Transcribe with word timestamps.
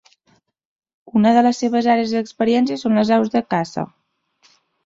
Una 1.19 1.33
de 1.35 1.43
les 1.49 1.59
seves 1.65 1.89
àrees 1.97 2.15
d'experiència 2.15 2.81
són 2.85 2.99
les 3.01 3.15
aus 3.19 3.33
de 3.37 3.47
caça. 3.57 3.89